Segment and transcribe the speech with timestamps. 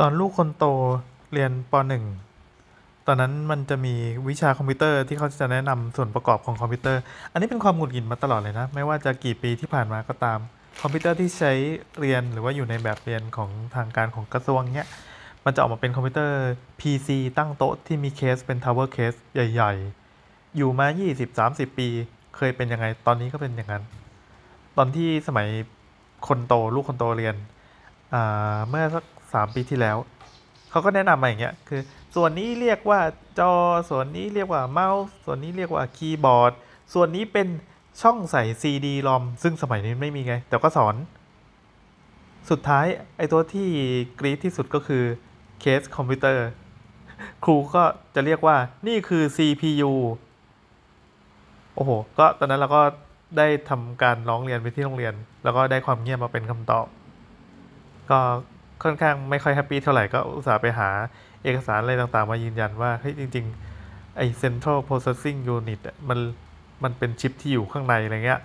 [0.00, 0.64] ตอนลูกคนโต
[1.32, 2.04] เรียนปหนึ่ง
[3.06, 3.94] ตอนนั้นมันจะมี
[4.28, 7.00] วิชาคอมพิวเตอร์ที่เขาจะแนะนำส่วนประกอบของคอมพิวเตอร์
[7.32, 10.38] อันนี้เป็นความหงุดหงิดมาตลอดเลยนะ ไม่ว่าจะกี่ปีที่ผ่านมาก็ตาม
[10.82, 11.52] คอมพิวเตอร์ที่ใช้
[12.00, 14.88] เรียนหรือว่าอยู่ในแบบเรียนของทางการของกระทรวงเนี้ย
[15.44, 16.38] มันจะออกมาเป็นคอมพิวเตอร์
[16.80, 19.72] PC ตั้งโต๊ะที่มีเคสเป็น Tower Case ใหญ่
[20.14, 20.86] ๆ อยู่มา
[21.32, 21.88] 20-30 ปี
[22.36, 23.82] เคยเป็นยังไง ตอนนี้ก็เป็นอย่างนั้น
[24.76, 25.48] ตอนที่สมัย
[26.28, 27.36] คนโตลูกคนโตเรียน
[28.68, 29.04] เมื่อสัก
[29.34, 29.96] สามปีที่แล้ว
[30.70, 31.80] เขาก็แนะนำมาอย่างเงี้ยคือ
[32.14, 33.00] ส่วนนี้เรียกว่า
[33.38, 33.52] จอ
[33.90, 36.52] ส่วนนี้เรียกว่าเมาส์ส่วนนี้เรียกว่าคีย์บอร์ด
[36.94, 37.48] ส่วนนี้เป็น
[38.02, 40.94] ช่องใส่ CD รอมซึ่งสมัยนี้ไม่มีไง แต่ก็สอน
[42.50, 43.68] สุดท้ายไอตัวที่
[44.18, 45.04] กรี๊ดที่สุดก็คือ
[45.60, 46.46] เคสคอมพิวเตอร์
[47.44, 47.82] ครูก็
[48.14, 48.56] จะเรียกว่า
[48.86, 49.92] นี่คือ CPU
[51.74, 52.82] โอ้โห ก็ตอนนั้นเราก็
[53.38, 55.14] ได้ทำการร้องเรียนไปที่โรงเรียน
[55.44, 56.86] แล้วก็ได้ความเงียบมาเป็นคำตอบ
[58.10, 58.20] ก็
[58.82, 60.88] ค่อนข้างไม่ค่อยแฮปปี้เท่าไหร่ก็อุตส่าห์ไปหา
[61.42, 66.18] เอกสารอะไรต่างๆ มายืนยันว่าเฮ้ยจริงๆไอ้ Central Processing Unit มัน
[66.84, 68.40] มันเป็นชิปที่อยู่ข้างในอะไรเงี้ย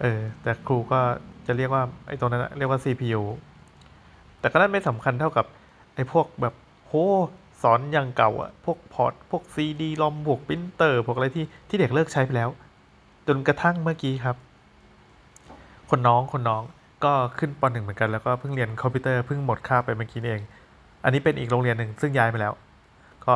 [0.00, 1.00] เออแต่ครูก็
[1.46, 3.22] จะเรียกว่าไอ้ตรงนั้นเรียกว่า CPU
[4.40, 5.46] แต่ก็นั่นไม่สำคัญเท่ากับ
[5.94, 6.54] ไอ้พวกแบบ
[6.86, 6.92] โห
[7.62, 12.50] สอนอย่างเก่าอะพวกพอร์ตพวก CD ลอมพวกปรินเตอร์พวกอะไรที่ที่เด็กเลิกใช้ไปแล้ว
[13.26, 14.36] จนกระทั่งเมื่อกี้ครับ
[15.90, 16.62] คนน้องคนน้อง
[17.04, 20.42] ก็ขึ้นปหนึ่งเหมือนกันแล้วก็เพิ่งเรียนคอมพิวเตอร์เพิ่งหมดคาบไปเมื่อกี้เอง
[21.04, 22.52] อันนี้เป็นอีกโรงเรียนหนึ่งซึ่งย้ายไปแล้ว
[23.24, 23.34] ก็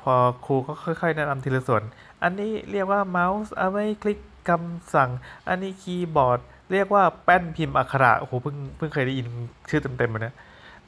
[0.00, 0.14] พอ
[0.46, 1.82] ครูก็ค่อยๆแนะนำทีละส่วน
[2.22, 5.10] อันนี้เรียกว่าเมาส์เอาไว้คลิกคำสั่ง
[5.48, 6.40] อันนี้คีย์บอร์ด
[6.72, 9.26] เรียกว่าแป้นพิมพ์อักขระโอ้โหเพิ่งเพิ่งเคยได้ยิน
[9.70, 10.34] ชื่อเต็มๆมาเนี่ย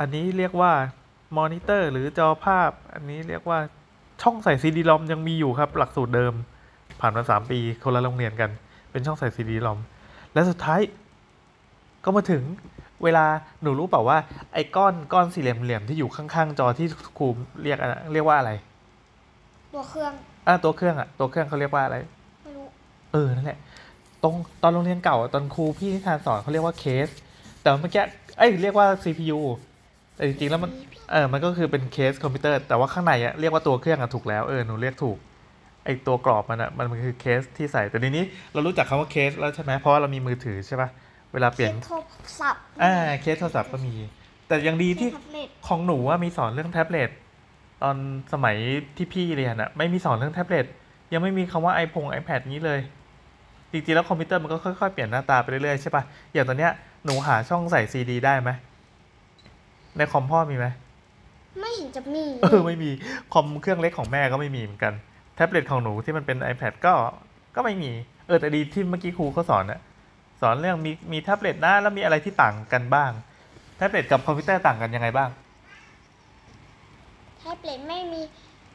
[0.00, 0.72] อันนี้เรียกว่า
[1.36, 3.58] มอนิเตอร์หรือจอภาพ อันนี้เรียกว่า
[4.22, 6.34] ช่องใส่ CD-ROM ยังมีอยู่ครับ หลักสูตรเดิม
[7.00, 8.50] ผ่านมาสามปีคนละโรงเรียนกัน
[8.90, 9.78] เป็นช่องใส่ CD-ROM
[10.32, 10.80] และสุดท้าย
[12.06, 12.42] ก็มาถึง
[13.04, 13.24] เวลา
[13.62, 14.18] หนูรู้เปล่าว่า
[14.54, 16.86] ไอ้ก้อนก้อนสี่เหลี่ยมๆที่อยู่ข้างๆจอที่
[17.18, 17.26] ครู
[17.62, 18.52] เรียกอะเรียกว่าอะไร
[19.74, 20.12] ตัวเครื่อง
[20.48, 21.96] อะตัวเครื่องอะตัวเครื่องเขาเรียกว่าอะไร
[22.42, 22.66] ไม่รู้
[23.12, 23.58] เออนั่นแหละ
[24.22, 27.08] ตรงตอนโรงเรียนเก่าอะตอนครูพี่นิทานสอนเขาเรียกว่าเคส
[27.62, 28.02] แต่เมื่อกี้
[28.38, 29.40] เอ้ยเรียกว่า CPU
[30.16, 30.70] แต่จริงๆแล้วมัน
[31.10, 35.18] เออมันก็คือเป็นเคสคอมพิวเตอร์ แต่ว่าข้างในอะเรียกว่าตัวเครื่องอะถูกแล้วเออหนูเรียกถูก
[35.84, 40.88] ไอตัวกรอบมันอะมันคือเคสที่ใส่แต่ทีนี้เรารู้จักคำว่าเคสแล้วใช่ไหมเพราะว่าเรามีมือถือใช่ปะ
[41.36, 42.00] เวลาเปลี่ยนโทร
[42.40, 43.94] ศัพท์อ่าเคสโทรศัพท์ก็มี
[44.46, 47.10] แต่ยังดีที่แท็บเล็ตของหนูว่ามีสอนเรื่องแท็บเล็ต
[47.82, 47.96] ตอน
[48.32, 48.56] สมัย
[48.96, 50.66] ที่พี่เรียนอะไม่มีสอนเรื่องแท็บเล็ต
[51.12, 52.80] ยังไม่มีคำว่า iPhone iPad นี้เลย
[53.72, 56.02] จริงๆแล้วคอมพิวเตอร์มันก็ค่อยๆเปลี่ยนหน้าตาไปเรื่อยๆใช่ปะ
[56.32, 56.72] อย่างตอนเนี้ย
[57.04, 58.50] หนูหาช่องใส่ซีดีได้ไหม
[59.96, 60.66] ในคอมพ่อมีไหม
[61.60, 62.90] ไม่เห็นจะมีเออไม่มี
[63.32, 64.94] คอมเครื่องเล็กของแม่ก็ไม่มีเหมือนกัน
[65.34, 66.92] แท็บเล็ตของหนูที่มันเป็น iPad ก็
[67.56, 67.90] ก็ไม่มี
[68.26, 69.80] เออแต่ดีที่เมื่อกี้ครูเขาสอนอะ
[70.40, 73.10] สอนเรื่องมีมีแท็บเล็ตนะแล้วมีอะไรที่ต่างกันบ้าง
[73.76, 75.30] แท็บเล็ตกับคอมพิวเตอร์ต่างกันยังไงบ้าง
[77.38, 78.20] แท็บเล็ตไม่มี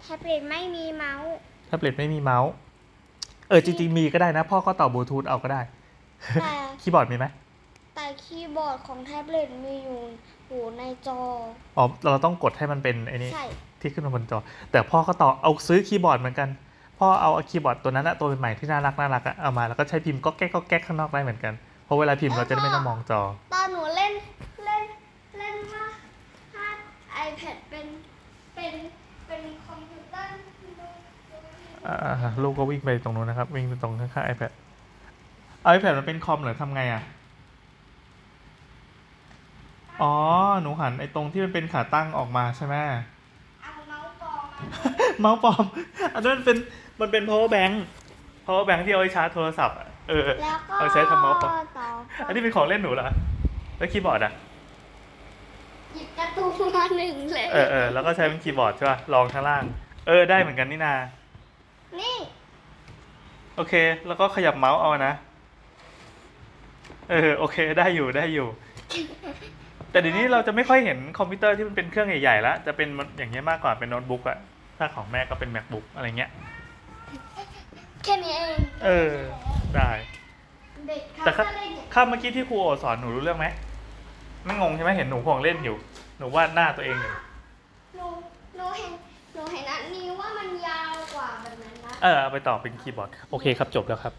[0.00, 1.32] แท็บเล็ตไม่มีเมาส์
[1.66, 2.50] แท็บเล็ตไม่มีเมาส์
[3.48, 5.60] เออจริงๆมีก็ได้นะ พ่อก็ต่อบลูทูธเอาก็ได้
[6.42, 7.26] แต่คีย์บอร์ดมีไหม
[7.94, 10.00] แต่คีย์บอร์ดของแท็บเล็ตมีอยู่
[10.48, 11.20] อยู่ในจอ
[11.76, 13.46] อ๋อ เราต้องกดให้มันเป็นไอ้นี่ใช่
[13.80, 14.38] ที่ขึ้นมาบนจอ
[14.72, 16.48] แต่พ่อก็ต่อเอาซื้อคีย์บอร์ดเหมือนกัน
[16.98, 23.20] พ่อเอาคีย์บอร์ดตัวนั้นอะตัวใหม่ที่น่ารักน่ารักอะเอามาแล้วก็ใช้พิมพ์ก๊อกแก๊กก๊อกแก๊กข้างนอกได้เหมือนกันเพราะเวลาพิมพ์เราจะได้ไม่ต้องมองจอ
[23.54, 24.12] ตอนหนูเล่น
[24.66, 24.84] เล่น
[25.38, 25.86] เล่นว่า
[26.54, 26.66] ถ้า
[27.26, 27.86] iPad เป็น
[28.54, 28.74] เป็น
[29.26, 30.34] เป็นคอมพิวเตอร์
[31.86, 34.52] อ่าลูกก็วิ่งไปตรงนู้นนะครับ วิ่งไปตรงข้างๆ iPad
[35.62, 37.02] เอา iPad มันเป็นคอมเหรอทำไงอะ
[40.02, 40.12] อ๋อ
[40.62, 42.74] หนูหันไอ้ตรงที่มันเป็นขาตั้งออกมาใช่ไหม
[43.62, 44.42] เอาเมาส์ปลอม
[44.72, 45.64] มา เมาส์ปลอม
[46.14, 46.56] อันนั้นมันเป็น
[47.00, 47.74] มันเป็น power bank
[48.46, 51.88] power bank ที่เอาไว้ชาร์จโทรศัพท์อะเออ แล้วก็เอาใช้ทำเมาส์ปลอม ต่อ
[52.26, 53.08] อันนี้เป็นของเล่นหนูเหรอ
[53.78, 54.32] แล้วคีย์บอร์ดอะ
[55.94, 59.62] หยิบการ์ตูนมาหนึ่งเลย เออเออแล้วก็ใช้เป็นคีย์บอร์ดใช่ป่ะลองข้างล่าง
[60.06, 60.94] เออได้เหมือนกันนี่นา
[62.00, 62.16] นี่
[63.56, 63.74] โอเค
[64.06, 65.14] แล้วก็ขยับเมาส์เอานะ
[67.10, 68.48] เออ โอเค ได้อยู่ ได้อยู่
[69.90, 72.88] แต่เดี๋ยวนี้เราจะไม่ค่อยเห็นคอมพิวเตอร์ที่มันเป็นเครื่องใหญ่ๆแล้ว จะเป็น
[73.18, 74.38] อย่างเงี้ยมากกว่าเป็นโน้ตบุ๊กอะ
[74.78, 76.30] ถ้าของแม่ก็เป็น MacBook อะไรเงี้ย
[78.04, 79.12] แค่นี้เองเออ
[79.74, 79.90] ได้
[80.86, 83.46] เด็กแต่เขาค่ะก็เล่นอย่างข้าเมื่อกี้ที่ครูโอสอนหนูรู้เรื่องไหม
[84.44, 85.76] ไม่งงใช่ไหมเห็นหนูห่วงเล่นอยู่
[86.18, 87.12] หนูวาดหน้าตัวเองอยู่
[87.96, 88.06] หนู
[88.56, 88.92] หนูเห็น
[89.34, 94.14] หนูเห็นอันนี้ว่ามันยาวกว่าแบบนั้นนะ เออเอาไปต่อเป็นคีย์บอร์ด โอเคครับจบแล้วครับ